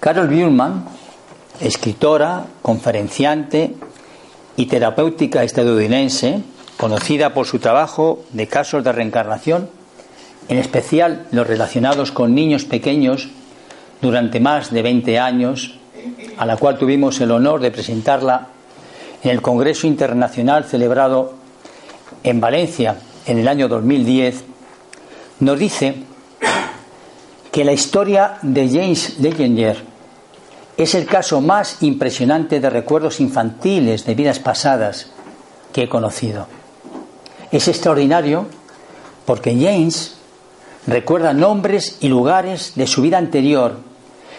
[0.00, 0.84] Carol Bjurman,
[1.60, 3.74] escritora, conferenciante
[4.56, 6.42] y terapéutica estadounidense,
[6.76, 9.68] conocida por su trabajo de casos de reencarnación,
[10.48, 13.28] en especial los relacionados con niños pequeños
[14.00, 15.78] durante más de 20 años,
[16.38, 18.48] a la cual tuvimos el honor de presentarla
[19.22, 21.45] en el Congreso Internacional celebrado
[22.26, 24.44] en Valencia en el año 2010,
[25.40, 25.94] nos dice
[27.52, 29.76] que la historia de James Legenger
[30.76, 35.12] es el caso más impresionante de recuerdos infantiles de vidas pasadas
[35.72, 36.48] que he conocido.
[37.52, 38.46] Es extraordinario
[39.24, 40.16] porque James
[40.86, 43.78] recuerda nombres y lugares de su vida anterior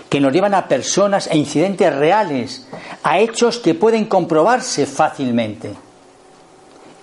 [0.10, 2.68] que nos llevan a personas e incidentes reales,
[3.04, 5.87] a hechos que pueden comprobarse fácilmente.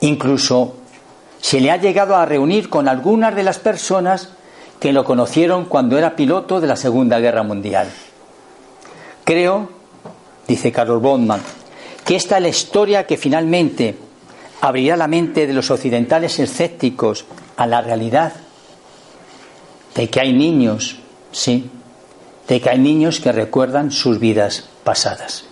[0.04, 0.74] Incluso
[1.40, 4.28] se le ha llegado a reunir con algunas de las personas
[4.78, 7.88] que lo conocieron cuando era piloto de la Segunda Guerra Mundial.
[9.24, 9.70] Creo,
[10.46, 11.40] dice Carlos Bondman,
[12.04, 13.96] que esta es la historia que finalmente
[14.60, 17.24] abrirá la mente de los occidentales escépticos
[17.56, 18.34] a la realidad
[19.94, 20.98] de que hay niños,
[21.32, 21.70] sí,
[22.46, 25.46] de que hay niños que recuerdan sus vidas pasadas.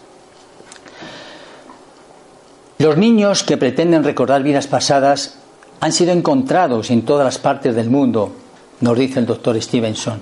[2.83, 5.37] Los niños que pretenden recordar vidas pasadas
[5.79, 8.33] han sido encontrados en todas las partes del mundo,
[8.81, 10.21] nos dice el doctor Stevenson,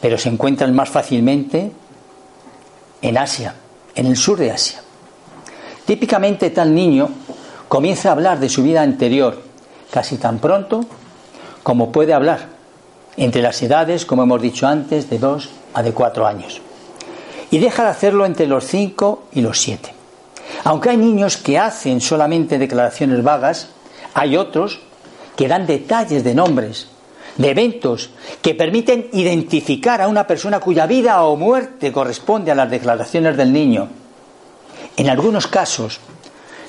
[0.00, 1.70] pero se encuentran más fácilmente
[3.00, 3.54] en Asia,
[3.94, 4.80] en el sur de Asia.
[5.86, 7.10] Típicamente tal niño
[7.68, 9.40] comienza a hablar de su vida anterior
[9.92, 10.84] casi tan pronto
[11.62, 12.48] como puede hablar,
[13.16, 16.60] entre las edades, como hemos dicho antes, de 2 a de 4 años.
[17.52, 19.97] Y deja de hacerlo entre los 5 y los 7.
[20.64, 23.68] Aunque hay niños que hacen solamente declaraciones vagas,
[24.14, 24.80] hay otros
[25.36, 26.88] que dan detalles de nombres,
[27.36, 28.10] de eventos
[28.42, 33.52] que permiten identificar a una persona cuya vida o muerte corresponde a las declaraciones del
[33.52, 33.88] niño.
[34.96, 36.00] En algunos casos,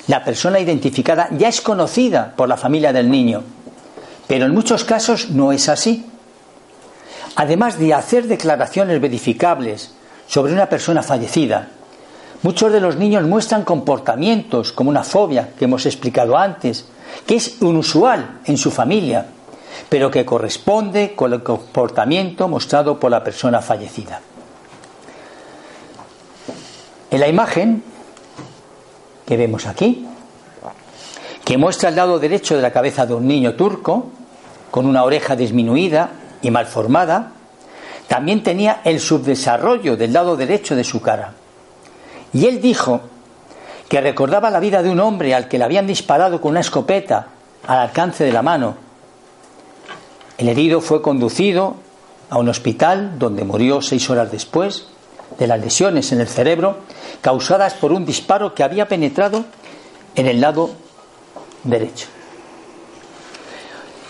[0.06, 3.42] la persona identificada ya es conocida por la familia del niño,
[4.26, 6.06] pero en muchos casos no es así.
[7.34, 9.92] Además de hacer declaraciones verificables
[10.28, 11.68] sobre una persona fallecida,
[12.42, 16.86] muchos de los niños muestran comportamientos como una fobia que hemos explicado antes,
[17.26, 19.26] que es inusual en su familia,
[19.88, 24.20] pero que corresponde con el comportamiento mostrado por la persona fallecida.
[27.10, 27.82] En la imagen
[29.26, 30.06] que vemos aquí,
[31.44, 34.10] que muestra el lado derecho de la cabeza de un niño turco,
[34.70, 36.10] con una oreja disminuida
[36.42, 37.32] y malformada,
[38.06, 41.34] también tenía el subdesarrollo del lado derecho de su cara.
[42.32, 43.00] Y él dijo
[43.88, 47.26] que recordaba la vida de un hombre al que le habían disparado con una escopeta
[47.66, 48.76] al alcance de la mano.
[50.38, 51.76] El herido fue conducido
[52.30, 54.86] a un hospital donde murió seis horas después
[55.38, 56.78] de las lesiones en el cerebro
[57.20, 59.44] causadas por un disparo que había penetrado
[60.14, 60.70] en el lado
[61.64, 62.06] derecho.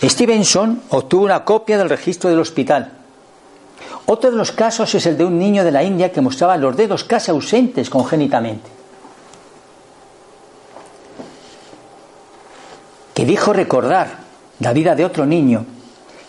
[0.02, 2.99] Stevenson obtuvo una copia del registro del hospital.
[4.12, 6.76] Otro de los casos es el de un niño de la India que mostraba los
[6.76, 8.68] dedos casi ausentes congénitamente.
[13.14, 14.08] que dijo recordar
[14.58, 15.64] la vida de otro niño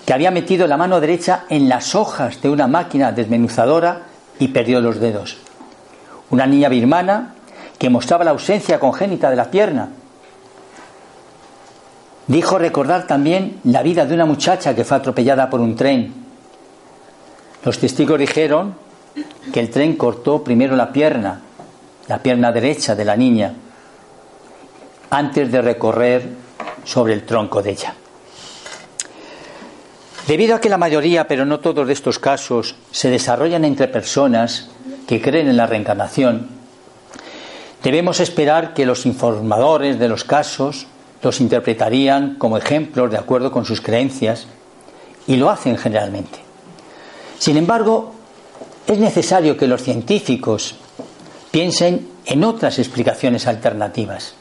[0.06, 4.04] que había metido la mano derecha en las hojas de una máquina desmenuzadora
[4.38, 5.38] y perdió los dedos.
[6.30, 7.34] Una niña birmana
[7.80, 9.90] que mostraba la ausencia congénita de la pierna.
[12.28, 16.21] Dijo recordar también la vida de una muchacha que fue atropellada por un tren.
[17.64, 18.76] Los testigos dijeron
[19.54, 21.42] que el tren cortó primero la pierna,
[22.08, 23.54] la pierna derecha de la niña,
[25.12, 26.28] antes de recorrer
[26.84, 27.94] sobre el tronco de ella.
[30.28, 34.70] Debido a que la mayoría, pero no todos de estos casos, se desarrollan entre personas
[35.08, 36.48] que creen en la reencarnación,
[37.84, 40.88] debemos esperar que los informadores de los casos
[41.22, 44.48] los interpretarían como ejemplos de acuerdo con sus creencias
[45.28, 46.51] y lo hacen generalmente.
[47.42, 48.12] Sin embargo,
[48.86, 50.76] es necesario que los científicos
[51.50, 54.36] piensen en otras explicaciones alternativas.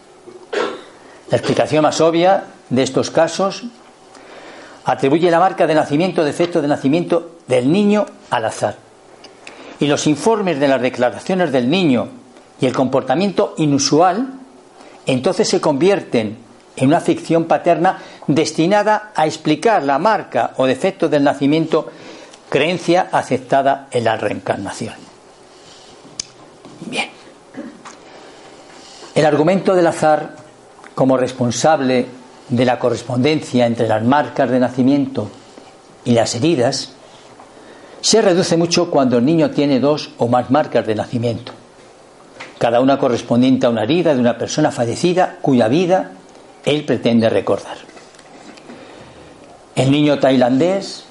[1.30, 3.64] La explicación más obvia de estos casos
[4.84, 8.76] atribuye la marca de nacimiento, defecto de nacimiento del niño al azar.
[9.78, 12.06] Y los informes de las declaraciones del niño
[12.60, 14.34] y el comportamiento inusual
[15.06, 16.36] entonces se convierten
[16.76, 21.90] en una ficción paterna destinada a explicar la marca o defecto del nacimiento,
[22.50, 24.94] creencia aceptada en la reencarnación.
[26.86, 27.08] Bien.
[29.14, 30.36] El argumento del azar
[30.94, 32.06] como responsable
[32.48, 35.30] de la correspondencia entre las marcas de nacimiento
[36.04, 36.92] y las heridas
[38.00, 41.52] se reduce mucho cuando el niño tiene dos o más marcas de nacimiento,
[42.58, 46.12] cada una correspondiente a una herida de una persona fallecida cuya vida
[46.64, 47.76] él pretende recordar.
[49.76, 51.04] El niño tailandés,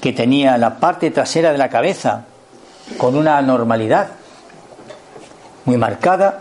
[0.00, 2.24] que tenía la parte trasera de la cabeza
[2.98, 4.08] con una anormalidad
[5.64, 6.40] muy marcada,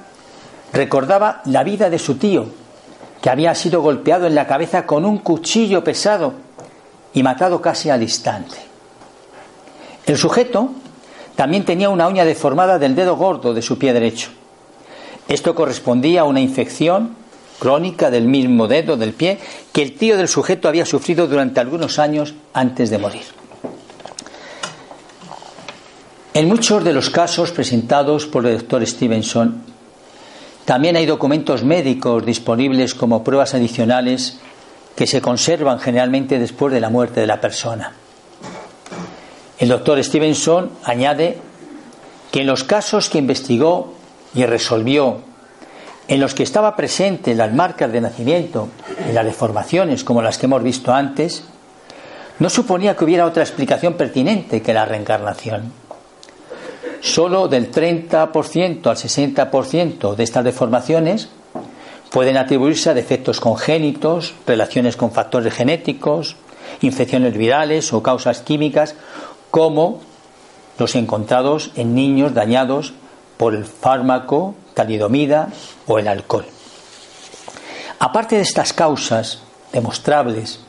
[0.74, 2.48] recordaba la vida de su tío,
[3.22, 6.34] que había sido golpeado en la cabeza con un cuchillo pesado
[7.14, 8.58] y matado casi al instante.
[10.06, 10.72] El sujeto
[11.36, 14.30] también tenía una uña deformada del dedo gordo de su pie derecho.
[15.28, 17.16] Esto correspondía a una infección
[17.60, 19.38] crónica del mismo dedo del pie
[19.72, 23.24] que el tío del sujeto había sufrido durante algunos años antes de morir.
[26.34, 29.62] En muchos de los casos presentados por el doctor Stevenson,
[30.66, 34.40] también hay documentos médicos disponibles como pruebas adicionales
[34.96, 37.94] que se conservan generalmente después de la muerte de la persona.
[39.58, 41.38] El doctor Stevenson añade
[42.32, 43.94] que en los casos que investigó
[44.36, 45.22] y resolvió,
[46.10, 48.68] en los que estaba presente las marcas de nacimiento
[49.08, 51.44] y las deformaciones como las que hemos visto antes,
[52.40, 55.72] no suponía que hubiera otra explicación pertinente que la reencarnación.
[57.02, 61.30] Solo del 30% al 60% de estas deformaciones
[62.10, 66.38] pueden atribuirse a defectos congénitos, relaciones con factores genéticos,
[66.82, 68.96] infecciones virales o causas químicas,
[69.52, 70.02] como
[70.80, 72.94] los encontrados en niños dañados
[73.40, 75.48] por el fármaco, talidomida
[75.88, 76.46] o el alcohol.
[77.98, 79.40] Aparte de estas causas
[79.72, 80.60] demostrables,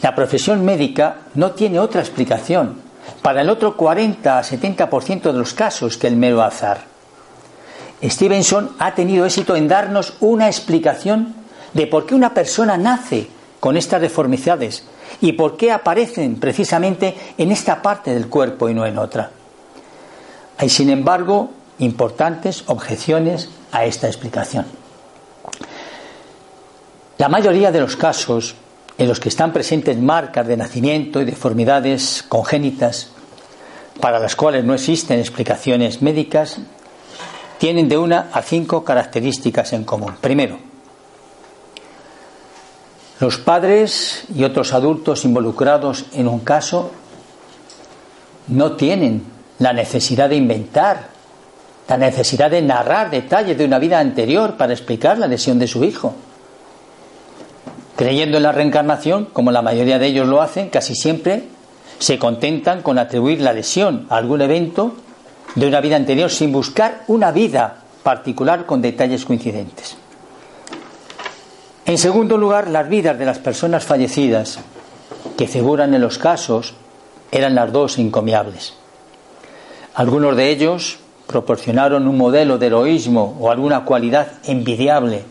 [0.00, 2.80] la profesión médica no tiene otra explicación
[3.20, 6.82] para el otro 40 a 70% de los casos que el mero azar.
[8.00, 11.34] Stevenson ha tenido éxito en darnos una explicación
[11.72, 13.26] de por qué una persona nace
[13.58, 14.84] con estas deformidades
[15.20, 19.32] y por qué aparecen precisamente en esta parte del cuerpo y no en otra.
[20.58, 24.66] Hay, sin embargo, importantes objeciones a esta explicación.
[27.18, 28.54] La mayoría de los casos
[28.98, 33.10] en los que están presentes marcas de nacimiento y deformidades congénitas
[34.00, 36.58] para las cuales no existen explicaciones médicas,
[37.58, 40.14] tienen de una a cinco características en común.
[40.20, 40.58] Primero,
[43.20, 46.90] los padres y otros adultos involucrados en un caso
[48.48, 49.24] no tienen
[49.58, 51.13] la necesidad de inventar,
[51.88, 55.84] la necesidad de narrar detalles de una vida anterior para explicar la lesión de su
[55.84, 56.14] hijo.
[57.96, 61.44] Creyendo en la reencarnación, como la mayoría de ellos lo hacen, casi siempre
[61.98, 64.94] se contentan con atribuir la lesión a algún evento
[65.54, 69.96] de una vida anterior sin buscar una vida particular con detalles coincidentes.
[71.86, 74.58] En segundo lugar, las vidas de las personas fallecidas
[75.36, 76.74] que figuran en los casos
[77.30, 78.74] eran las dos encomiables.
[79.94, 85.24] Algunos de ellos proporcionaron un modelo de heroísmo o alguna cualidad envidiable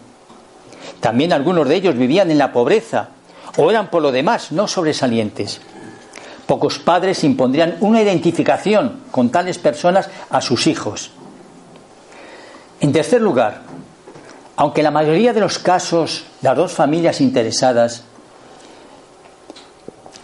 [1.04, 3.10] también algunos de ellos vivían en la pobreza
[3.58, 5.60] o eran por lo demás no sobresalientes.
[6.46, 11.12] Pocos padres impondrían una identificación con tales personas a sus hijos.
[12.80, 13.64] En tercer lugar,
[14.56, 18.04] aunque la mayoría de los casos las dos familias interesadas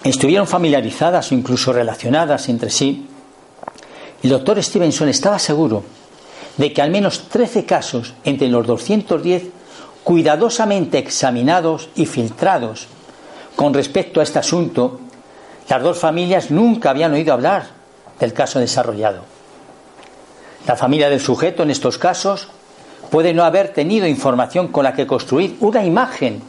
[0.05, 3.05] estuvieron familiarizadas o incluso relacionadas entre sí,
[4.23, 5.83] el doctor Stevenson estaba seguro
[6.57, 9.43] de que al menos 13 casos entre los 210
[10.03, 12.87] cuidadosamente examinados y filtrados
[13.55, 14.99] con respecto a este asunto,
[15.67, 17.67] las dos familias nunca habían oído hablar
[18.19, 19.23] del caso desarrollado.
[20.67, 22.47] La familia del sujeto en estos casos
[23.09, 26.41] puede no haber tenido información con la que construir una imagen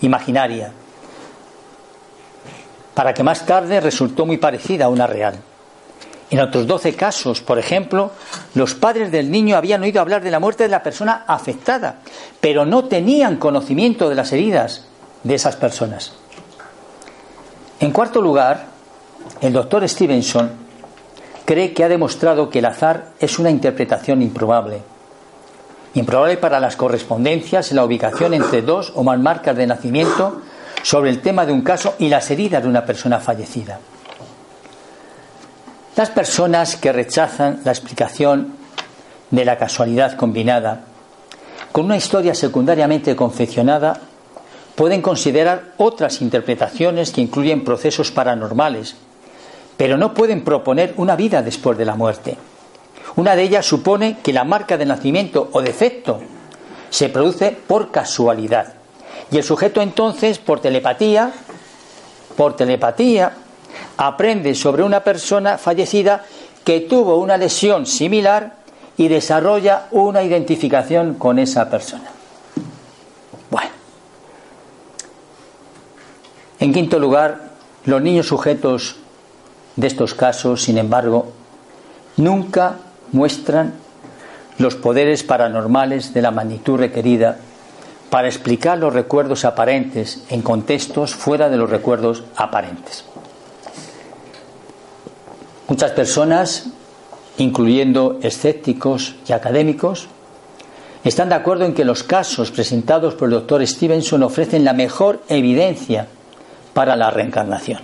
[0.00, 0.72] imaginaria,
[2.94, 5.36] para que más tarde resultó muy parecida a una real.
[6.30, 8.10] En otros 12 casos, por ejemplo,
[8.54, 12.00] los padres del niño habían oído hablar de la muerte de la persona afectada,
[12.40, 14.86] pero no tenían conocimiento de las heridas
[15.22, 16.14] de esas personas.
[17.78, 18.66] En cuarto lugar,
[19.40, 20.50] el doctor Stevenson
[21.44, 24.82] cree que ha demostrado que el azar es una interpretación improbable,
[25.96, 30.42] Improbable para las correspondencias la ubicación entre dos o más marcas de nacimiento
[30.82, 33.80] sobre el tema de un caso y las heridas de una persona fallecida.
[35.96, 38.54] Las personas que rechazan la explicación
[39.30, 40.84] de la casualidad combinada
[41.72, 44.00] con una historia secundariamente confeccionada
[44.74, 48.94] pueden considerar otras interpretaciones que incluyen procesos paranormales,
[49.78, 52.36] pero no pueden proponer una vida después de la muerte.
[53.16, 56.20] Una de ellas supone que la marca de nacimiento o defecto
[56.90, 58.74] se produce por casualidad.
[59.30, 61.32] Y el sujeto entonces, por telepatía,
[62.36, 63.32] por telepatía,
[63.96, 66.24] aprende sobre una persona fallecida
[66.64, 68.56] que tuvo una lesión similar
[68.96, 72.10] y desarrolla una identificación con esa persona.
[73.50, 73.70] Bueno.
[76.58, 77.50] En quinto lugar,
[77.84, 78.96] los niños sujetos
[79.76, 81.32] de estos casos, sin embargo,
[82.16, 82.76] nunca
[83.12, 83.74] muestran
[84.58, 87.36] los poderes paranormales de la magnitud requerida
[88.10, 93.04] para explicar los recuerdos aparentes en contextos fuera de los recuerdos aparentes.
[95.68, 96.66] Muchas personas,
[97.38, 100.06] incluyendo escépticos y académicos,
[101.02, 105.22] están de acuerdo en que los casos presentados por el doctor Stevenson ofrecen la mejor
[105.28, 106.06] evidencia
[106.72, 107.80] para la reencarnación.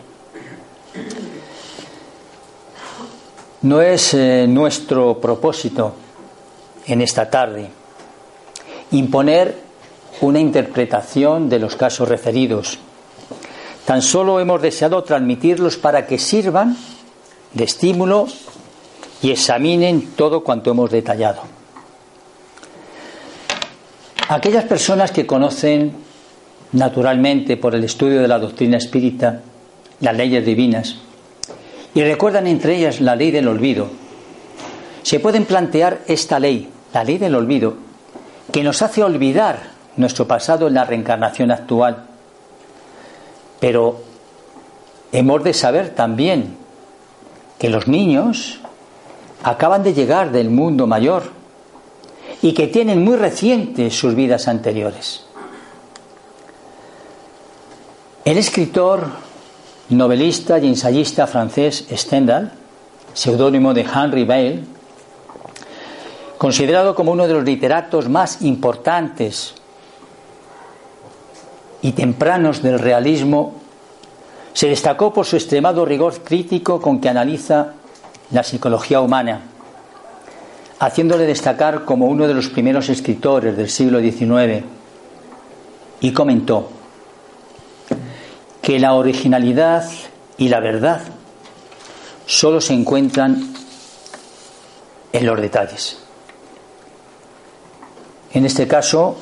[3.63, 5.95] No es eh, nuestro propósito
[6.87, 7.71] en esta tarde
[8.91, 9.57] imponer
[10.21, 12.79] una interpretación de los casos referidos.
[13.87, 16.77] Tan solo hemos deseado transmitirlos para que sirvan
[17.55, 18.27] de estímulo
[19.23, 21.43] y examinen todo cuanto hemos detallado.
[24.29, 25.93] Aquellas personas que conocen
[26.73, 29.43] naturalmente por el estudio de la doctrina espírita
[30.01, 30.97] las leyes divinas,
[31.95, 33.89] y recuerdan entre ellas la ley del olvido.
[35.03, 37.75] Se pueden plantear esta ley, la ley del olvido,
[38.51, 42.05] que nos hace olvidar nuestro pasado en la reencarnación actual.
[43.61, 44.01] Pero
[45.13, 46.57] hemos de saber también
[47.63, 48.59] que los niños
[49.45, 51.23] acaban de llegar del mundo mayor
[52.43, 55.23] y que tienen muy recientes sus vidas anteriores.
[58.25, 59.07] El escritor
[59.91, 62.51] novelista y ensayista francés Stendhal,
[63.15, 64.65] seudónimo de Henry Bale,
[66.39, 69.55] considerado como uno de los literatos más importantes
[71.81, 73.62] y tempranos del realismo,
[74.53, 77.75] se destacó por su extremado rigor crítico con que analiza
[78.31, 79.41] la psicología humana,
[80.79, 84.65] haciéndole destacar como uno de los primeros escritores del siglo XIX,
[86.01, 86.71] y comentó,
[88.61, 89.89] que la originalidad
[90.39, 91.01] y la verdad
[92.27, 93.53] solo se encuentran
[95.13, 95.99] en los detalles.
[98.33, 99.17] En este caso,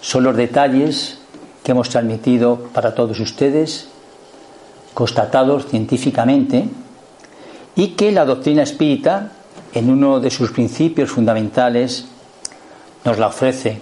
[0.00, 1.18] son los detalles
[1.64, 3.88] que hemos transmitido para todos ustedes,
[4.92, 6.68] constatados científicamente,
[7.74, 9.32] y que la doctrina espírita,
[9.72, 12.04] en uno de sus principios fundamentales,
[13.04, 13.80] nos la ofrece,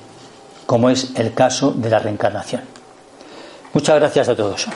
[0.64, 2.62] como es el caso de la reencarnación.
[3.74, 4.68] Muchas gracias a todos.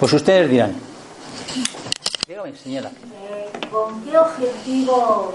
[0.00, 0.91] Pues ustedes dirán.
[2.42, 2.90] Dígame, señora.
[2.90, 5.32] Eh, ¿Con qué objetivo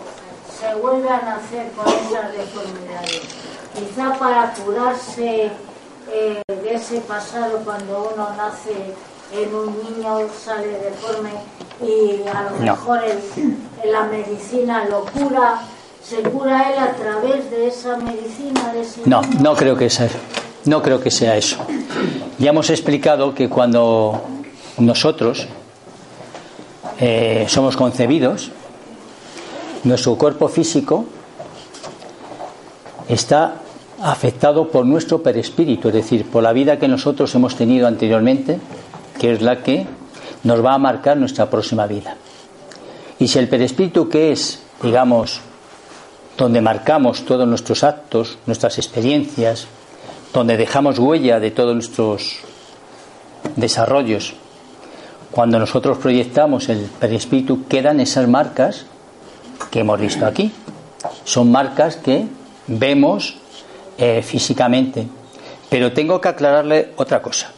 [0.59, 3.21] se vuelven a hacer con esas deformidades?
[3.73, 5.51] Quizá para curarse
[6.11, 8.93] eh, de ese pasado cuando uno nace
[9.33, 11.31] en un niño sale deforme
[11.81, 15.61] y a lo mejor en la medicina lo cura,
[16.03, 18.73] se cura él a través de esa medicina.
[18.73, 20.09] De no, no creo que sea,
[20.65, 21.57] no creo que sea eso.
[22.39, 24.21] Ya hemos explicado que cuando
[24.77, 25.47] nosotros
[26.99, 28.51] eh, somos concebidos,
[29.83, 31.05] nuestro cuerpo físico
[33.07, 33.55] está
[34.01, 38.59] afectado por nuestro perespíritu, es decir, por la vida que nosotros hemos tenido anteriormente
[39.19, 39.87] que es la que
[40.43, 42.15] nos va a marcar nuestra próxima vida.
[43.19, 45.41] Y si el perispíritu que es, digamos,
[46.37, 49.67] donde marcamos todos nuestros actos, nuestras experiencias,
[50.33, 52.37] donde dejamos huella de todos nuestros
[53.55, 54.35] desarrollos,
[55.37, 58.87] cuando nosotros proyectamos el perispíritu quedan esas marcas
[59.69, 60.51] que hemos visto aquí.
[61.25, 62.25] Son marcas que
[62.65, 63.37] vemos
[63.99, 65.05] eh, físicamente.
[65.69, 67.51] Pero tengo que aclararle otra cosa.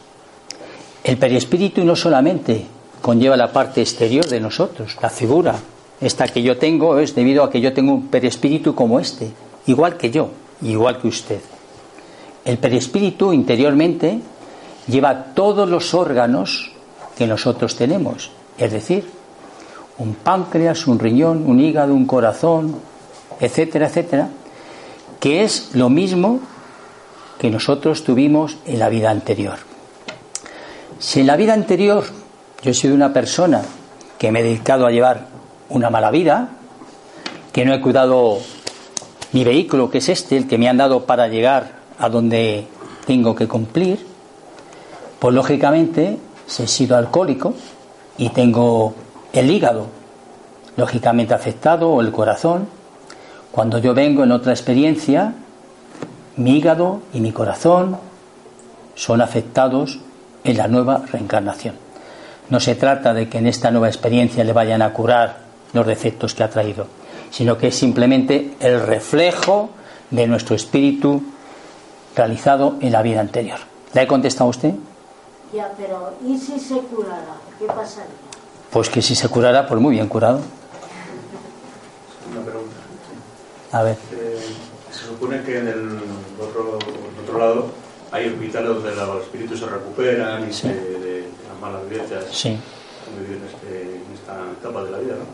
[1.02, 2.66] El perispíritu no solamente
[3.00, 5.54] conlleva la parte exterior de nosotros, la figura.
[6.02, 9.30] Esta que yo tengo es debido a que yo tengo un perispíritu como este,
[9.68, 10.28] igual que yo,
[10.60, 11.40] igual que usted.
[12.44, 14.20] el perispíritu interiormente
[14.86, 16.72] lleva todos los órganos
[17.20, 19.04] que nosotros tenemos, es decir,
[19.98, 22.76] un páncreas, un riñón, un hígado, un corazón,
[23.38, 24.30] etcétera, etcétera,
[25.20, 26.40] que es lo mismo
[27.38, 29.58] que nosotros tuvimos en la vida anterior.
[30.98, 32.04] Si en la vida anterior
[32.62, 33.60] yo he sido una persona
[34.16, 35.26] que me he dedicado a llevar
[35.68, 36.48] una mala vida,
[37.52, 38.38] que no he cuidado
[39.32, 42.66] mi vehículo, que es este, el que me han dado para llegar a donde
[43.04, 44.06] tengo que cumplir,
[45.18, 46.16] pues lógicamente,
[46.50, 47.54] si he sido alcohólico
[48.18, 48.92] y tengo
[49.32, 49.86] el hígado
[50.76, 52.66] lógicamente afectado o el corazón,
[53.52, 55.34] cuando yo vengo en otra experiencia,
[56.36, 57.98] mi hígado y mi corazón
[58.96, 60.00] son afectados
[60.42, 61.76] en la nueva reencarnación.
[62.48, 65.38] No se trata de que en esta nueva experiencia le vayan a curar
[65.72, 66.88] los defectos que ha traído,
[67.30, 69.70] sino que es simplemente el reflejo
[70.10, 71.22] de nuestro espíritu
[72.16, 73.58] realizado en la vida anterior.
[73.94, 74.74] ¿Le he contestado a usted?
[75.52, 77.36] Ya, pero ¿y si se curara?
[77.58, 78.10] ¿Qué pasaría?
[78.70, 80.40] Pues que si se curara, pues muy bien curado.
[82.30, 82.76] Una pregunta.
[83.72, 83.96] A ver.
[84.12, 84.38] Eh,
[84.92, 85.98] se supone que en el
[86.40, 87.66] otro, en otro lado
[88.12, 90.62] hay hospitales donde los espíritus se recuperan y Sí.
[90.62, 92.48] se, de, de las malas vivencias Sí.
[92.50, 95.14] en, este- en esta etapa de la vida.
[95.14, 95.24] ¿no?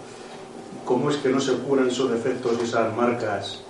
[0.86, 3.60] ¿Cómo es que no se curan esos defectos y esas marcas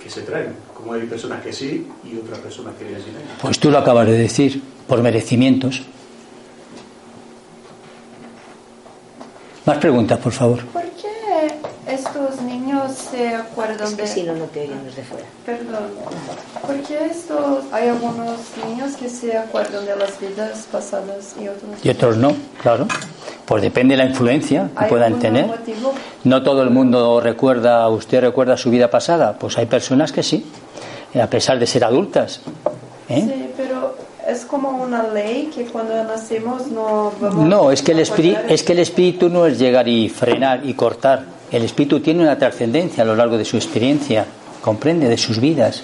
[0.00, 0.54] que se traen?
[0.74, 3.38] ¿Cómo hay personas que sí y otras personas que vienen sin ellas?
[3.42, 5.82] Pues tú lo acabas de decir, por merecimientos.
[9.66, 10.64] Más preguntas, por favor.
[10.66, 11.48] ¿Por qué
[11.86, 14.08] estos niños se acuerdan Es que de...
[14.08, 15.26] si no, no te oyen los de fuera.
[15.44, 15.90] Perdón.
[16.66, 17.64] ¿Por qué estos...
[17.70, 22.34] hay algunos niños que se acuerdan de las vidas pasadas y otros Y otros no,
[22.62, 22.86] claro.
[23.44, 25.46] Pues depende de la influencia que ¿Hay puedan algún tener.
[25.46, 25.92] motivo?
[26.24, 29.34] No todo el mundo recuerda, ¿usted recuerda su vida pasada?
[29.38, 30.46] Pues hay personas que sí,
[31.20, 32.40] a pesar de ser adultas.
[33.08, 33.22] ¿eh?
[33.26, 33.77] Sí, pero
[34.48, 38.72] como una ley que cuando nacemos no vamos No, es que, el espíritu, es que
[38.72, 41.24] el espíritu no es llegar y frenar y cortar.
[41.52, 44.26] El espíritu tiene una trascendencia a lo largo de su experiencia,
[44.60, 45.82] comprende, de sus vidas.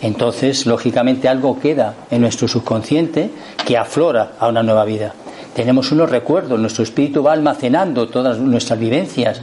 [0.00, 3.30] Entonces, lógicamente, algo queda en nuestro subconsciente
[3.64, 5.14] que aflora a una nueva vida.
[5.54, 9.42] Tenemos unos recuerdos, nuestro espíritu va almacenando todas nuestras vivencias.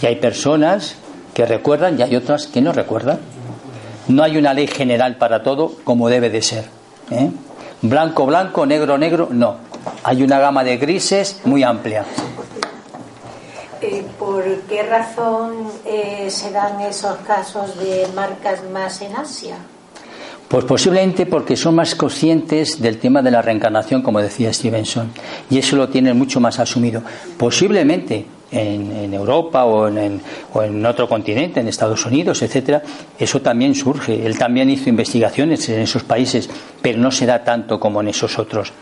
[0.00, 0.96] Y hay personas
[1.34, 3.18] que recuerdan y hay otras que no recuerdan.
[4.08, 6.64] No hay una ley general para todo como debe de ser.
[7.10, 7.30] ¿eh?
[7.82, 9.56] Blanco, blanco, negro, negro, no.
[10.04, 12.04] Hay una gama de grises muy amplia.
[13.80, 19.56] Eh, ¿Por qué razón eh, se dan esos casos de marcas más en Asia?
[20.46, 25.10] Pues posiblemente porque son más conscientes del tema de la reencarnación, como decía Stevenson,
[25.50, 27.02] y eso lo tienen mucho más asumido.
[27.36, 30.20] Posiblemente en, Europa o en, en-
[30.52, 32.82] o en otro continente, en Estados Unidos, etcétera,
[33.18, 34.24] eso también surge.
[34.26, 36.48] Él también hizo investigaciones en esos países,
[36.80, 38.72] pero no se da tanto como en esos otros.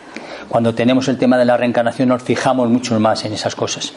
[0.48, 3.92] Cuando tenemos el tema de la reencarnación nos fijamos mucho más en esas cosas.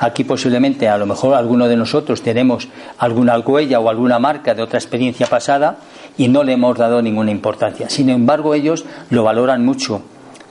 [0.00, 4.62] Aquí posiblemente, a lo mejor alguno de nosotros tenemos alguna huella o alguna marca de
[4.62, 5.78] otra experiencia pasada
[6.16, 7.90] y no le hemos dado ninguna importancia.
[7.90, 10.02] Sin embargo, ellos lo valoran mucho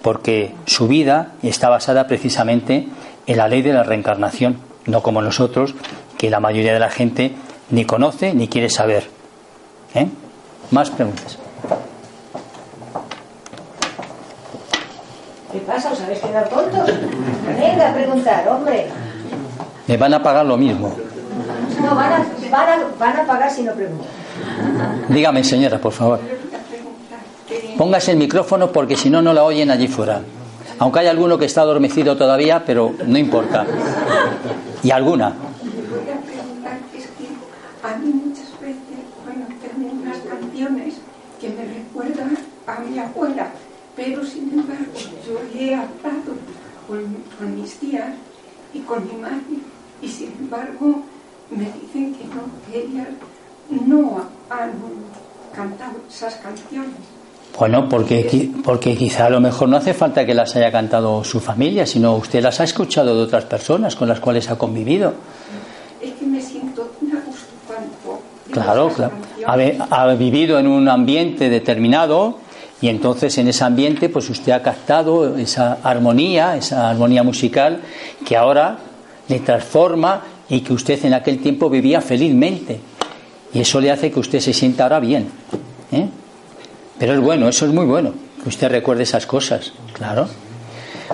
[0.02, 2.88] porque su vida está basada precisamente
[3.28, 5.76] en la ley de la reencarnación, no como nosotros,
[6.18, 7.34] que la mayoría de la gente
[7.70, 9.10] ni conoce ni quiere saber.
[9.94, 10.08] ¿Eh?
[10.72, 11.38] Más preguntas.
[15.52, 15.92] ¿Qué pasa?
[15.92, 16.90] ¿Os habéis quedado tontos?
[17.60, 18.88] Venga a preguntar, hombre.
[19.88, 20.94] Me van a pagar lo mismo.
[21.82, 24.08] No, van a, van a, van a pagar si no preguntan.
[25.10, 26.20] Dígame, señora, por favor.
[27.78, 30.22] Póngase el micrófono porque si no, no la oyen allí fuera.
[30.80, 33.66] Aunque hay alguno que está adormecido todavía, pero no importa.
[34.84, 35.28] Y alguna.
[37.84, 40.96] a mí muchas veces, bueno, tengo unas canciones
[41.40, 42.38] que me recuerdan
[42.68, 43.48] a mi abuela,
[43.96, 44.94] pero sin embargo
[45.26, 46.36] yo he hablado
[46.88, 47.00] con,
[47.38, 48.14] con mis tías
[48.74, 49.62] y con mi madre
[50.02, 51.04] y sin embargo
[51.50, 53.08] me dicen que no, que ellas
[53.70, 54.72] no han
[55.56, 57.17] cantado esas canciones.
[57.60, 61.40] Bueno, porque, porque quizá a lo mejor no hace falta que las haya cantado su
[61.40, 65.14] familia, sino usted las ha escuchado de otras personas con las cuales ha convivido.
[66.02, 69.14] Es que me siento tan a gusto cuando digo Claro, claro.
[69.90, 72.38] ha vivido en un ambiente determinado
[72.80, 77.82] y entonces en ese ambiente pues usted ha captado esa armonía, esa armonía musical
[78.24, 78.78] que ahora
[79.28, 82.80] le transforma y que usted en aquel tiempo vivía felizmente.
[83.52, 85.28] Y eso le hace que usted se sienta ahora bien.
[85.92, 86.08] ¿eh?
[87.00, 90.28] Pero es bueno, eso es muy bueno, que usted recuerde esas cosas, claro.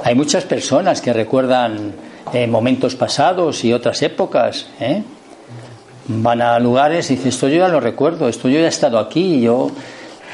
[0.03, 1.93] Hay muchas personas que recuerdan
[2.33, 4.67] eh, momentos pasados y otras épocas.
[4.79, 5.03] ¿eh?
[6.07, 8.97] Van a lugares y dicen, esto yo ya lo recuerdo, esto yo ya he estado
[8.97, 9.71] aquí, yo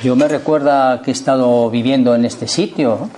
[0.02, 3.10] yo me recuerda que he estado viviendo en este sitio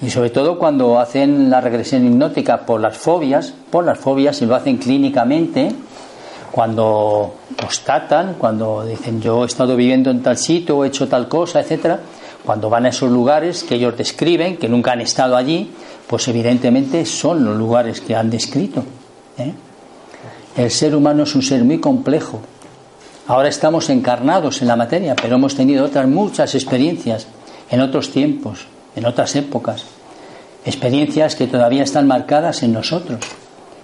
[0.00, 4.46] y sobre todo cuando hacen la regresión hipnótica por las fobias, por las fobias y
[4.46, 5.70] lo hacen clínicamente,
[6.58, 11.60] cuando constatan, cuando dicen yo he estado viviendo en tal sitio, he hecho tal cosa,
[11.60, 12.00] etcétera,
[12.44, 15.70] cuando van a esos lugares que ellos describen, que nunca han estado allí,
[16.08, 18.82] pues evidentemente son los lugares que han descrito.
[19.38, 19.52] ¿eh?
[20.56, 22.40] El ser humano es un ser muy complejo.
[23.28, 27.28] Ahora estamos encarnados en la materia, pero hemos tenido otras muchas experiencias
[27.70, 28.66] en otros tiempos,
[28.96, 29.84] en otras épocas.
[30.64, 33.20] Experiencias que todavía están marcadas en nosotros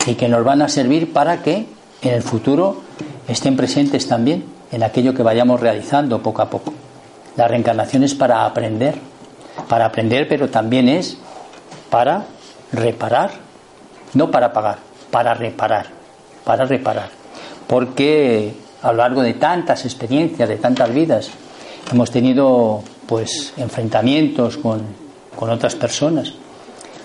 [0.09, 1.67] y que nos van a servir para que
[2.05, 2.83] en el futuro
[3.27, 6.73] estén presentes también en aquello que vayamos realizando poco a poco.
[7.37, 8.95] La reencarnación es para aprender,
[9.69, 11.17] para aprender, pero también es
[11.91, 12.27] para
[12.73, 13.31] reparar,
[14.13, 14.79] no para pagar,
[15.11, 15.87] para reparar,
[16.45, 17.09] para reparar.
[17.67, 21.31] Porque a lo largo de tantas experiencias, de tantas vidas,
[21.91, 24.83] hemos tenido pues enfrentamientos con,
[25.35, 26.35] con otras personas.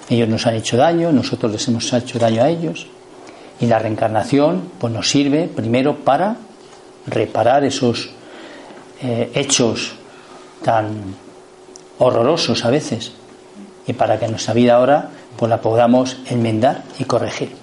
[0.10, 2.88] Ellos nos han hecho daño, nosotros les hemos hecho daño a ellos.
[3.60, 6.38] Y la reencarnación pues nos sirve primero para
[7.06, 8.10] reparar esos
[9.02, 9.93] eh, hechos
[10.63, 11.15] tan
[11.98, 13.12] horrorosos a veces
[13.88, 17.56] y para que nuestra vida ahora pues la podamos enmendar y corregir.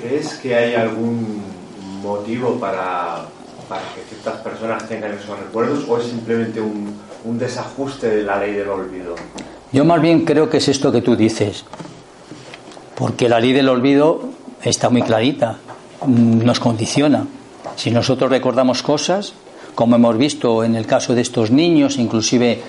[0.00, 1.42] ¿Crees que hay algún
[2.02, 3.24] motivo para,
[3.68, 8.38] para que ciertas personas tengan esos recuerdos o es simplemente un, un desajuste de la
[8.38, 9.14] ley del olvido?
[9.74, 11.64] Yo más bien creo que es esto que tú dices,
[12.94, 14.20] porque la ley del olvido
[14.62, 15.56] está muy clarita,
[16.06, 17.26] nos condiciona.
[17.74, 19.34] Si nosotros recordamos cosas,
[19.74, 22.62] como hemos visto en el caso de estos niños, inclusive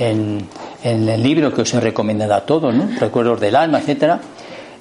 [0.00, 0.48] en,
[0.82, 2.88] el libro que os he recomendado a todos, ¿no?
[2.98, 4.20] Recuerdos del alma, etcétera,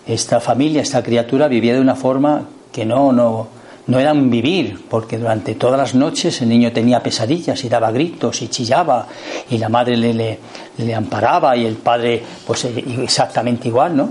[0.07, 3.49] esta familia, esta criatura vivía de una forma que no, no,
[3.87, 7.91] no era un vivir, porque durante todas las noches el niño tenía pesadillas y daba
[7.91, 9.07] gritos y chillaba,
[9.49, 10.39] y la madre le, le,
[10.77, 14.09] le amparaba y el padre, pues exactamente igual, ¿no?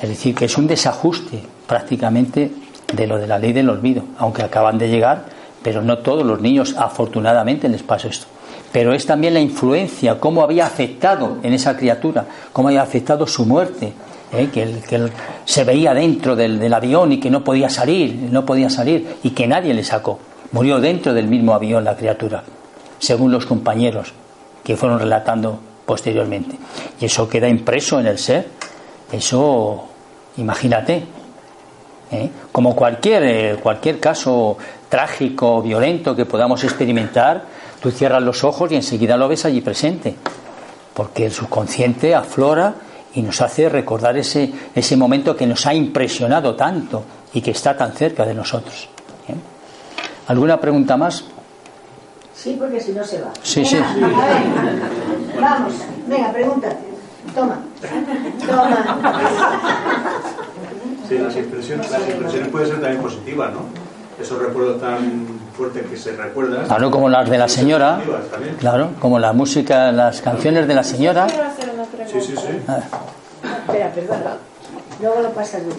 [0.00, 2.50] Es decir, que es un desajuste prácticamente
[2.92, 5.24] de lo de la ley del olvido, aunque acaban de llegar,
[5.62, 8.26] pero no todos los niños afortunadamente les pasa esto.
[8.72, 13.44] Pero es también la influencia, cómo había afectado en esa criatura, cómo había afectado su
[13.44, 13.92] muerte,
[14.32, 14.48] ¿eh?
[14.52, 15.12] que, él, que él
[15.44, 19.30] se veía dentro del, del avión y que no podía salir, no podía salir y
[19.30, 20.18] que nadie le sacó.
[20.52, 22.42] Murió dentro del mismo avión la criatura,
[22.98, 24.12] según los compañeros
[24.64, 26.56] que fueron relatando posteriormente.
[27.00, 28.46] Y eso queda impreso en el ser.
[29.12, 29.88] Eso,
[30.36, 31.04] imagínate,
[32.12, 32.30] ¿eh?
[32.52, 34.56] como cualquier, eh, cualquier caso
[34.88, 37.44] trágico, violento que podamos experimentar,
[37.80, 40.14] tú cierras los ojos y enseguida lo ves allí presente,
[40.94, 42.74] porque el subconsciente aflora
[43.14, 47.76] y nos hace recordar ese, ese momento que nos ha impresionado tanto y que está
[47.76, 48.88] tan cerca de nosotros.
[49.28, 49.34] ¿eh?
[50.28, 51.24] ¿Alguna pregunta más?
[52.34, 53.30] Sí, porque si no se va.
[53.42, 53.76] Sí, sí.
[55.40, 55.74] Vamos,
[56.06, 56.68] venga, pregunta.
[57.34, 57.60] Toma.
[58.46, 59.12] Toma.
[61.08, 63.60] Sí, las impresiones, las impresiones pueden ser también positivas, ¿no?
[64.20, 66.66] Esos recuerdos tan fuertes que se recuerdan.
[66.66, 68.00] Claro, como las de la señora.
[68.58, 71.26] Claro, como la música, las canciones de la señora.
[72.12, 72.58] Sí, sí, sí.
[72.66, 72.80] Ah,
[73.66, 74.36] Espera, perdona.
[75.00, 75.72] Luego lo pasas de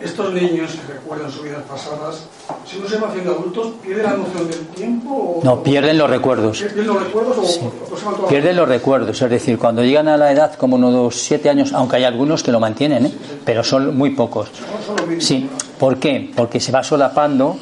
[0.00, 2.26] Estos niños que recuerdan sus vidas pasadas,
[2.66, 5.10] si no se van haciendo adultos, ¿pierden la noción del tiempo?
[5.10, 5.40] O...
[5.44, 6.58] No, pierden los recuerdos.
[6.58, 10.16] ¿Pierden los recuerdos o, o se van Pierden los recuerdos, es decir, cuando llegan a
[10.16, 13.12] la edad como unos siete años, aunque hay algunos que lo mantienen, ¿eh?
[13.44, 14.48] pero son muy pocos.
[14.86, 15.20] Son-.
[15.20, 16.30] Sí, ¿por qué?
[16.34, 17.56] Porque se va solapando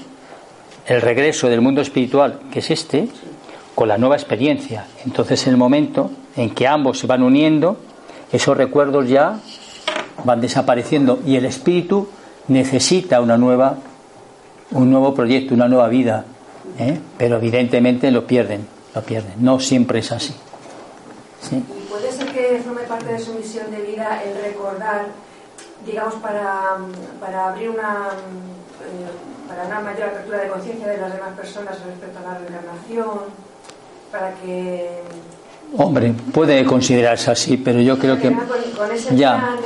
[0.86, 3.08] el regreso del mundo espiritual, que es este,
[3.74, 4.86] con la nueva experiencia.
[5.04, 7.76] Entonces, en el momento en que ambos se van uniendo,
[8.32, 9.38] esos recuerdos ya
[10.24, 12.08] van desapareciendo y el espíritu
[12.48, 13.76] necesita una nueva,
[14.72, 16.24] un nuevo proyecto, una nueva vida,
[16.78, 16.98] ¿eh?
[17.16, 18.66] pero evidentemente lo pierden,
[19.02, 19.34] pierden.
[19.38, 20.34] No siempre es así.
[21.40, 21.64] ¿sí?
[21.88, 25.06] Puede ser que forme parte de su misión de vida el recordar,
[25.86, 26.78] digamos, para,
[27.20, 28.08] para abrir una,
[28.82, 33.48] eh, para una mayor apertura de conciencia de las demás personas respecto a la reencarnación,
[34.10, 35.02] para que
[35.76, 38.34] Hombre, puede considerarse así, pero yo creo que
[38.94, 39.56] ese ya,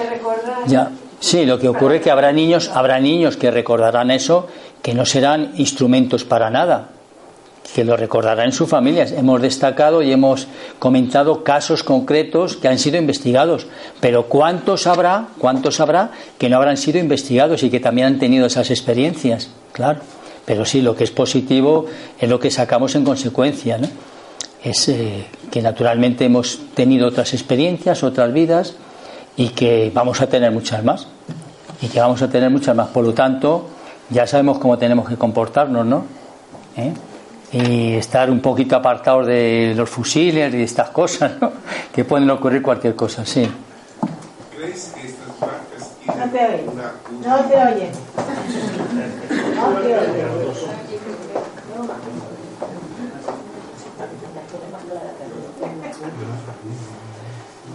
[0.66, 4.48] ya, sí, lo que ocurre es que habrá niños, habrá niños que recordarán eso,
[4.82, 6.88] que no serán instrumentos para nada,
[7.74, 9.12] que lo recordarán en sus familias.
[9.12, 13.68] Hemos destacado y hemos comentado casos concretos que han sido investigados,
[14.00, 18.46] pero ¿cuántos habrá, cuántos habrá que no habrán sido investigados y que también han tenido
[18.46, 19.48] esas experiencias?
[19.72, 20.00] Claro,
[20.44, 21.86] pero sí, lo que es positivo
[22.18, 23.88] es lo que sacamos en consecuencia, ¿no?
[24.62, 28.74] Es eh, que naturalmente hemos tenido otras experiencias, otras vidas
[29.36, 31.06] y que vamos a tener muchas más.
[31.80, 32.88] Y que vamos a tener muchas más.
[32.88, 33.68] Por lo tanto,
[34.10, 36.04] ya sabemos cómo tenemos que comportarnos, ¿no?
[36.76, 36.92] ¿eh?
[37.52, 41.52] y estar un poquito apartados de los fusiles y de estas cosas, ¿no?
[41.94, 43.46] que pueden ocurrir cualquier cosa, sí.
[44.56, 46.64] ¿Crees que estas marcas No te oye.
[47.26, 47.90] No te oye.
[49.54, 50.71] No te oye.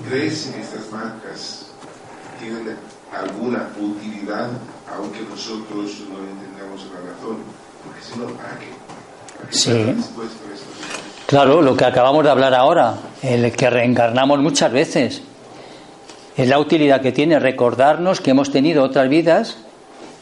[0.08, 1.66] ¿Crees que estas marcas
[2.40, 2.78] tienen
[3.14, 4.50] alguna utilidad,
[4.96, 7.38] aunque nosotros no entendamos la razón?
[7.84, 8.68] Porque si no, ¿para qué?
[9.38, 9.96] ¿Para qué Sí.
[11.26, 15.22] Claro, lo que acabamos de hablar ahora, el que reencarnamos muchas veces,
[16.38, 19.58] es la utilidad que tiene recordarnos que hemos tenido otras vidas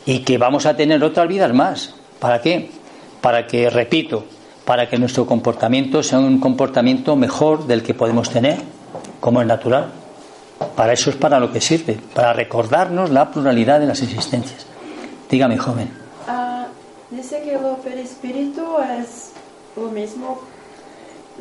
[0.06, 1.94] y que vamos a tener otras vidas más.
[2.20, 2.72] ¿Para qué?
[3.22, 4.26] Para que, repito,
[4.66, 8.58] para que nuestro comportamiento sea un comportamiento mejor del que podemos tener,
[9.20, 9.92] como es natural.
[10.76, 14.66] Para eso es para lo que sirve, para recordarnos la pluralidad de las existencias.
[15.30, 15.90] Dígame, joven.
[16.28, 16.68] Ah,
[17.12, 18.64] dice que lo perispíritu
[19.00, 19.32] es
[19.76, 20.40] lo mismo.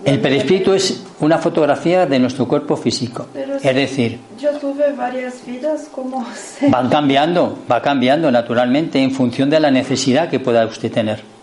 [0.04, 3.26] El perispíritu es una fotografía de nuestro cuerpo físico.
[3.32, 6.26] Pero Es decir, Yo tuve varias vidas, como
[6.68, 11.33] van cambiando, va cambiando naturalmente en función de la necesidad que pueda usted tener.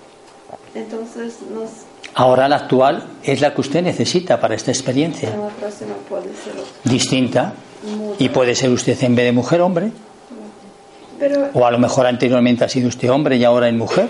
[0.75, 1.69] Entonces, nos,
[2.13, 5.29] Ahora la actual es la que usted necesita para esta experiencia.
[5.33, 6.53] en la próxima puede ser.
[6.83, 7.53] Distinta.
[7.97, 8.15] Muda.
[8.19, 9.91] Y puede ser usted en vez de mujer hombre,
[11.19, 14.09] Pero, o a lo mejor anteriormente ha sido usted hombre y ahora es mujer.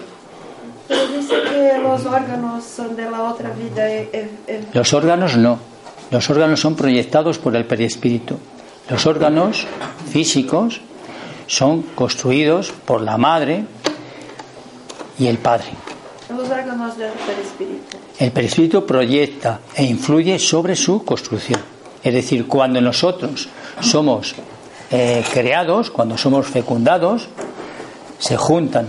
[0.88, 3.90] pero dice que los órganos son de la otra vida.
[3.90, 5.60] eh, eh, eh, Los órganos no.
[6.10, 8.38] Los órganos son proyectados por el perispíritu.
[8.90, 9.66] Los órganos
[10.12, 10.82] físicos
[11.48, 13.64] son construidos por la madre
[15.18, 15.68] y el padre.
[18.20, 21.60] El perispíritu proyecta e influye sobre su construcción.
[22.04, 24.36] Es decir, cuando nosotros somos
[24.90, 27.28] eh, creados, cuando somos fecundados,
[28.20, 28.88] se juntan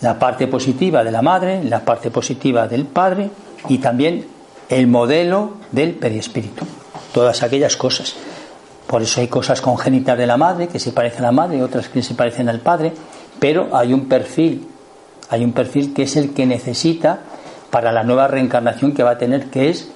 [0.00, 3.30] la parte positiva de la madre, la parte positiva del padre
[3.68, 4.26] y también
[4.68, 6.64] el modelo del perispíritu.
[7.12, 8.14] Todas aquellas cosas.
[8.86, 11.88] Por eso hay cosas congénitas de la madre que se parecen a la madre otras
[11.88, 12.92] que se parecen al padre,
[13.38, 14.66] pero hay un perfil,
[15.30, 17.20] hay un perfil que es el que necesita
[17.70, 19.90] para la nueva reencarnación que va a tener, que es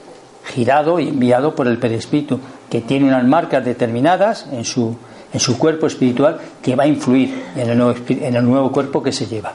[0.44, 4.96] girado y enviado por el perispíritu, que tiene unas marcas determinadas en su,
[5.32, 9.02] en su cuerpo espiritual que va a influir en el nuevo, en el nuevo cuerpo
[9.02, 9.52] que se lleva.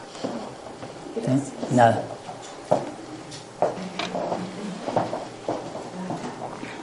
[1.18, 1.76] ¿Eh?
[1.76, 2.02] Nada.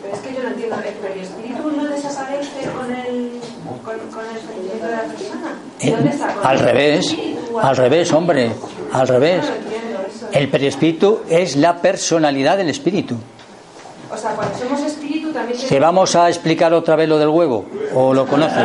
[0.02, 3.40] Pero es que yo no entiendo, ¿el perispíritu no desaparece con el,
[3.84, 5.58] con, con el de la persona?
[5.80, 6.34] ¿Y Eh, dónde está?
[6.34, 7.16] ¿Con al revés,
[7.62, 8.52] al revés, hombre,
[8.94, 9.44] al revés.
[10.32, 13.16] El perispíritu es la personalidad del espíritu.
[14.10, 17.64] O sea, cuando somos espíritu también ¿Te vamos a explicar otra vez lo del huevo?
[17.94, 18.62] ¿O lo conoces?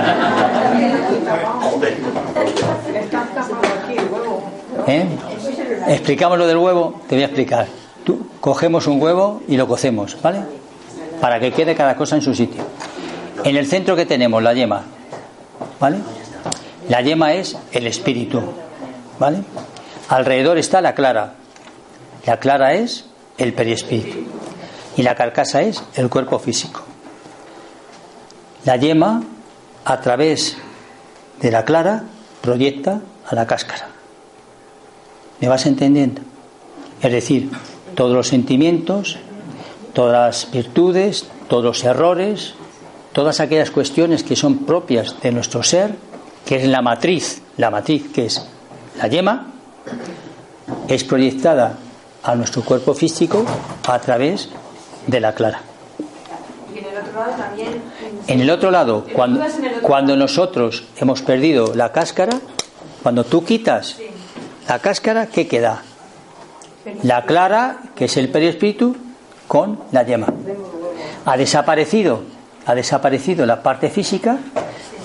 [4.87, 5.07] ¿Eh?
[5.87, 7.67] Explicamos lo del huevo, te voy a explicar.
[8.03, 10.41] Tú cogemos un huevo y lo cocemos, ¿vale?
[11.19, 12.63] Para que quede cada cosa en su sitio.
[13.43, 14.83] En el centro que tenemos la yema,
[15.79, 15.97] ¿vale?
[16.87, 18.41] La yema es el espíritu,
[19.17, 19.39] ¿vale?
[20.09, 21.35] Alrededor está la clara.
[22.25, 23.05] La clara es
[23.37, 24.17] el perispíritu.
[24.97, 26.81] Y la carcasa es el cuerpo físico.
[28.65, 29.23] La yema,
[29.85, 30.57] a través
[31.39, 32.03] de la clara,
[32.41, 33.87] proyecta a la cáscara.
[35.39, 36.21] ¿Me vas entendiendo?
[37.01, 37.51] Es decir,
[37.95, 39.17] todos los sentimientos,
[39.93, 42.55] todas las virtudes, todos los errores,
[43.13, 45.95] todas aquellas cuestiones que son propias de nuestro ser,
[46.45, 48.45] que es la matriz, la matriz que es
[48.97, 49.58] la yema,
[50.89, 51.77] es proyectada
[52.23, 53.45] a nuestro cuerpo físico
[53.87, 54.49] a través
[55.05, 55.61] de la clara.
[56.73, 57.81] Y en el otro lado también.
[58.27, 59.45] En el otro lado, cuando,
[59.81, 62.39] cuando nosotros hemos perdido la cáscara,
[63.03, 63.97] cuando tú quitas
[64.67, 65.83] la cáscara, ¿qué queda?
[67.03, 68.97] La clara, que es el perispíritu,
[69.47, 70.33] con la yema.
[71.25, 72.23] Ha desaparecido,
[72.65, 74.37] ha desaparecido la parte física,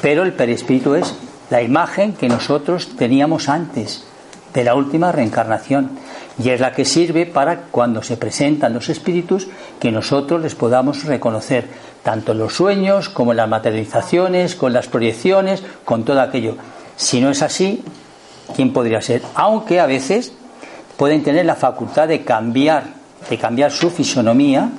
[0.00, 1.14] pero el perispíritu es
[1.50, 4.06] la imagen que nosotros teníamos antes
[4.54, 5.90] de la última reencarnación
[6.38, 9.48] y es la que sirve para cuando se presentan los espíritus
[9.80, 11.66] que nosotros les podamos reconocer
[12.02, 16.56] tanto en los sueños como en las materializaciones, con las proyecciones, con todo aquello.
[16.96, 17.82] Si no es así,
[18.54, 19.22] ¿quién podría ser?
[19.34, 20.32] Aunque a veces
[20.96, 22.84] pueden tener la facultad de cambiar,
[23.28, 24.70] de cambiar su fisonomía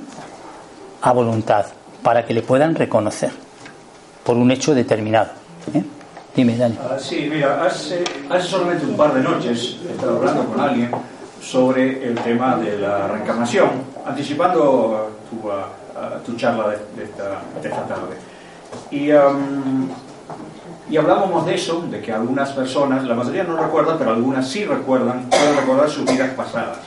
[1.02, 1.66] a voluntad
[2.02, 3.30] para que le puedan reconocer
[4.24, 5.30] por un hecho determinado.
[5.74, 5.82] ¿eh?
[6.36, 6.54] Dime.
[6.62, 10.90] Ah, sí, mira, hace, hace solamente un par de noches he estado hablando con alguien
[11.40, 13.70] sobre el tema de la reencarnación,
[14.04, 18.16] anticipando tu, ah, tu charla de, de esta, de esta tarde.
[18.90, 19.88] Y, am,
[20.90, 24.66] y hablábamos de eso, de que algunas personas, la mayoría no recuerdan, pero algunas sí
[24.66, 26.80] recuerdan, pueden recordar sus vidas pasadas.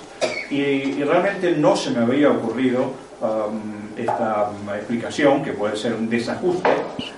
[0.51, 6.69] y, realmente no se me había ocurrido um, esta explicación, que puede ser un desajuste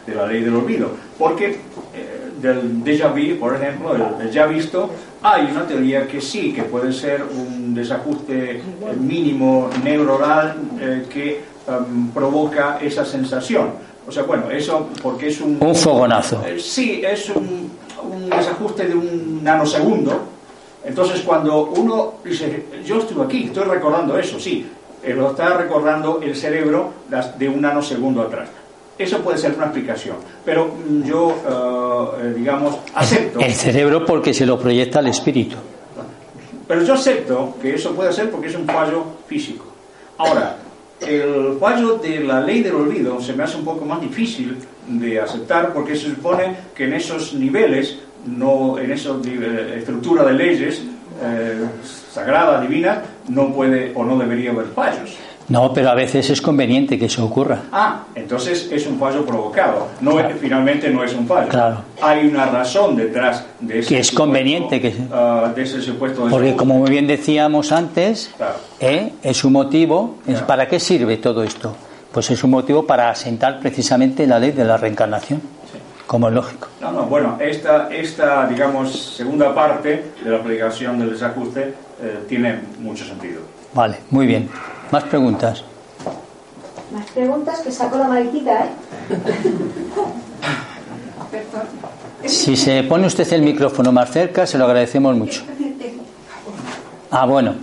[0.05, 1.59] de la ley del olvido, porque
[1.93, 2.10] eh,
[2.41, 4.89] del déjà vu, por ejemplo, del, ya visto,
[5.21, 8.61] hay una teoría que sí, que puede ser un desajuste eh,
[8.99, 13.69] mínimo neuronal eh, que um, provoca esa sensación.
[14.07, 15.57] O sea, bueno, eso porque es un...
[15.59, 16.43] Un fogonazo.
[16.57, 17.71] sí, es un,
[18.03, 20.31] un desajuste de un nanosegundo,
[20.83, 24.67] entonces, cuando uno dice, yo estuve aquí, estoy recordando eso, sí,
[25.03, 26.93] eh, lo está recordando el cerebro
[27.37, 28.49] de un nanosegundo atrás.
[29.03, 33.39] Eso puede ser una explicación, pero mm, yo, eh, eh, digamos, acepto.
[33.39, 35.55] El cerebro porque se lo proyecta al espíritu.
[36.67, 39.65] Pero yo acepto que eso puede ser porque es un fallo físico.
[40.17, 40.57] Ahora,
[41.01, 45.19] el fallo de la ley del olvido se me hace un poco más difícil de
[45.19, 50.83] aceptar porque se supone que en esos niveles no, en esa eh, estructura de leyes
[51.23, 51.65] eh,
[52.11, 55.17] sagrada, divina, no puede o no debería haber fallos.
[55.49, 57.63] No, pero a veces es conveniente que eso ocurra.
[57.71, 59.87] Ah, entonces es un fallo provocado.
[59.99, 61.49] No finalmente no es un fallo.
[61.49, 61.81] Claro.
[62.01, 66.27] Hay una razón detrás de ese que es conveniente que uh, de ese supuesto.
[66.29, 68.31] Porque como muy bien decíamos antes,
[68.79, 69.13] ¿eh?
[69.21, 70.17] es un motivo.
[70.47, 71.75] ¿Para qué sirve todo esto?
[72.11, 75.41] Pues es un motivo para asentar precisamente la ley de la reencarnación
[76.11, 76.67] como es lógico.
[76.81, 82.59] No, no, bueno, esta, esta, digamos, segunda parte de la aplicación del desajuste eh, tiene
[82.79, 83.39] mucho sentido.
[83.73, 84.49] Vale, muy bien.
[84.91, 85.63] ¿Más preguntas?
[86.93, 88.69] Más preguntas que saco la mariquita, ¿eh?
[92.25, 95.43] Si se pone usted el micrófono más cerca, se lo agradecemos mucho.
[97.09, 97.55] Ah, bueno.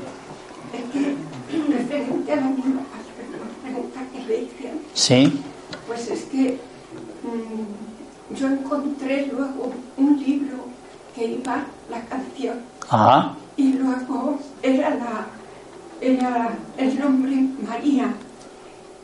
[4.94, 5.40] Sí.
[5.86, 6.58] Pues es que
[8.34, 10.56] yo encontré luego un libro
[11.14, 12.60] que iba la canción.
[12.90, 13.34] Ah.
[13.56, 15.26] Y luego era, la,
[16.00, 17.36] era el nombre
[17.68, 18.14] María.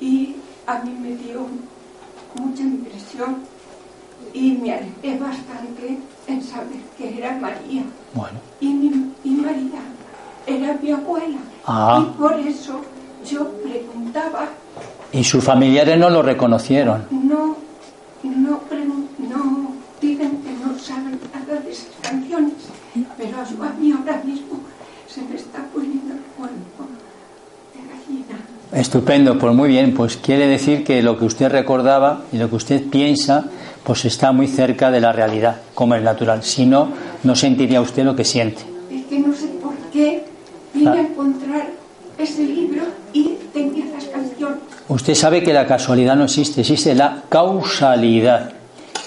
[0.01, 1.47] Y a mí me dio
[2.37, 3.37] mucha impresión
[4.33, 7.83] y me alegré bastante en saber que era María.
[8.15, 8.39] Bueno.
[8.61, 9.83] Y, mi, y María
[10.47, 11.39] era mi abuela.
[11.67, 12.03] Ah.
[12.03, 12.81] Y por eso
[13.29, 14.49] yo preguntaba.
[15.13, 17.07] ¿Y sus familiares no lo reconocieron?
[17.11, 17.57] No,
[18.23, 18.61] no,
[19.19, 22.55] no dicen que no saben nada de esas canciones,
[23.17, 24.61] pero a mí ahora mismo
[25.09, 26.85] se me está poniendo el cuerpo
[27.73, 28.04] de gallina.
[28.73, 32.57] Estupendo, pues muy bien, pues quiere decir que lo que usted recordaba y lo que
[32.57, 33.45] usted piensa,
[33.85, 36.43] pues está muy cerca de la realidad, como es natural.
[36.43, 36.89] Si no,
[37.23, 38.63] no sentiría usted lo que siente.
[38.91, 40.25] Es que no sé por qué
[40.75, 41.69] vine a encontrar
[42.19, 44.59] ese libro y tenía las canciones.
[44.89, 48.55] Usted sabe que la casualidad no existe, existe la causalidad.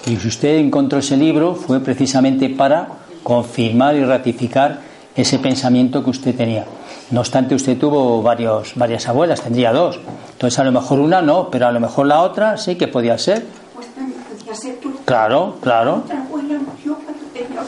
[0.06, 2.88] Y si usted encontró ese libro fue precisamente para
[3.22, 4.80] confirmar y ratificar
[5.14, 6.66] ese pensamiento que usted tenía.
[7.12, 10.00] No obstante, usted tuvo varios, varias abuelas, tendría dos.
[10.34, 13.18] Entonces, a lo mejor una no, pero a lo mejor la otra sí que podía
[13.18, 13.46] ser.
[13.74, 16.02] Pues también podía ser Claro, claro.
[16.04, 17.62] Otra abuela murió cuando tenía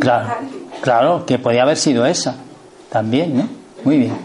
[0.00, 0.30] Claro,
[0.80, 2.34] claro, que podía haber sido esa.
[2.90, 3.48] También, ¿no?
[3.84, 4.16] Muy bien.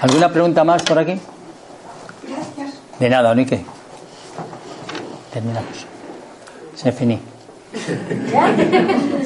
[0.00, 1.20] ¿Alguna pregunta más por aquí?
[2.98, 3.64] De nada, Onique.
[5.32, 5.86] Terminamos.
[6.74, 7.20] Se finí.
[8.32, 8.56] ¿Ya?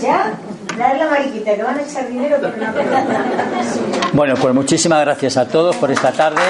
[0.00, 0.32] ¿Ya?
[0.78, 2.72] Dale la mariquita, que van a echar dinero, pero no.
[4.12, 6.40] Bueno, pues muchísimas gracias a todos por esta tarde.